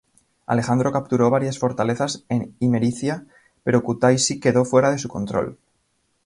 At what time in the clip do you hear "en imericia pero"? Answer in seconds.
2.27-3.83